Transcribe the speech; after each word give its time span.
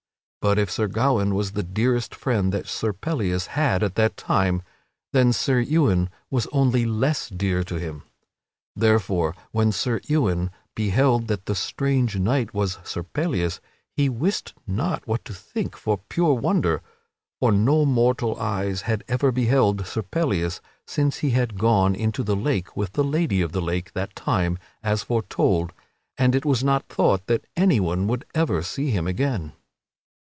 But 0.43 0.57
if 0.57 0.71
Sir 0.71 0.87
Gawaine 0.87 1.35
was 1.35 1.51
the 1.51 1.61
dearest 1.61 2.15
friend 2.15 2.51
that 2.51 2.65
Sir 2.65 2.93
Pellias 2.93 3.49
had 3.53 3.83
at 3.83 3.93
that 3.93 4.17
time, 4.17 4.63
then 5.13 5.33
Sir 5.33 5.59
Ewain 5.59 6.09
was 6.31 6.47
only 6.51 6.83
less 6.83 7.29
dear 7.29 7.63
to 7.65 7.75
him. 7.75 8.01
Therefore, 8.75 9.35
when 9.51 9.71
Sir 9.71 10.01
Ewain 10.07 10.49
beheld 10.73 11.27
that 11.27 11.45
the 11.45 11.53
strange 11.53 12.15
knight 12.17 12.55
was 12.55 12.79
Sir 12.83 13.03
Pellias, 13.03 13.59
he 13.95 14.09
wist 14.09 14.55
not 14.65 15.05
what 15.05 15.23
to 15.25 15.33
think 15.35 15.77
for 15.77 15.99
pure 16.09 16.33
wonder; 16.33 16.81
for 17.39 17.51
no 17.51 17.85
mortal 17.85 18.35
eyes 18.39 18.81
had 18.81 19.03
ever 19.07 19.31
beheld 19.31 19.85
Sir 19.85 20.01
Pellias 20.01 20.59
since 20.87 21.17
he 21.17 21.29
had 21.29 21.59
gone 21.59 21.93
into 21.93 22.23
the 22.23 22.35
lake 22.35 22.75
with 22.75 22.93
the 22.93 23.03
Lady 23.03 23.41
of 23.43 23.51
the 23.51 23.61
Lake 23.61 23.93
that 23.93 24.15
time 24.15 24.57
as 24.81 25.03
foretold, 25.03 25.71
and 26.17 26.33
it 26.33 26.45
was 26.47 26.63
not 26.63 26.89
thought 26.89 27.27
that 27.27 27.45
anyone 27.55 28.07
would 28.07 28.25
ever 28.33 28.63
see 28.63 28.89
him 28.89 29.05
again. 29.05 29.53